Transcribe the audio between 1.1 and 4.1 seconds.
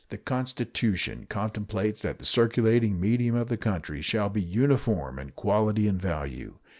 contemplates that the circulating medium of the country